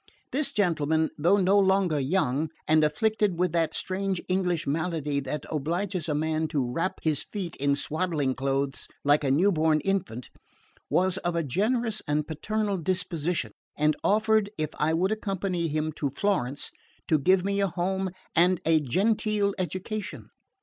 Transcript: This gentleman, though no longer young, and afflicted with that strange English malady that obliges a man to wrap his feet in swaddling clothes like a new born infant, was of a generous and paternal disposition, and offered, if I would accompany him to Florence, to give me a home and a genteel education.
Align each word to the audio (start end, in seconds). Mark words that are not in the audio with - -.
This 0.31 0.51
gentleman, 0.51 1.11
though 1.15 1.37
no 1.37 1.59
longer 1.59 1.99
young, 1.99 2.49
and 2.67 2.83
afflicted 2.83 3.37
with 3.37 3.51
that 3.51 3.71
strange 3.75 4.19
English 4.27 4.65
malady 4.65 5.19
that 5.19 5.45
obliges 5.51 6.09
a 6.09 6.15
man 6.15 6.47
to 6.47 6.71
wrap 6.71 6.95
his 7.03 7.21
feet 7.21 7.55
in 7.57 7.75
swaddling 7.75 8.33
clothes 8.33 8.87
like 9.03 9.23
a 9.23 9.29
new 9.29 9.51
born 9.51 9.79
infant, 9.81 10.31
was 10.89 11.17
of 11.17 11.35
a 11.35 11.43
generous 11.43 12.01
and 12.07 12.25
paternal 12.27 12.77
disposition, 12.77 13.51
and 13.77 13.95
offered, 14.03 14.49
if 14.57 14.71
I 14.79 14.91
would 14.95 15.11
accompany 15.11 15.67
him 15.67 15.91
to 15.97 16.09
Florence, 16.09 16.71
to 17.07 17.19
give 17.19 17.45
me 17.45 17.59
a 17.59 17.67
home 17.67 18.09
and 18.35 18.59
a 18.65 18.79
genteel 18.79 19.53
education. 19.59 20.31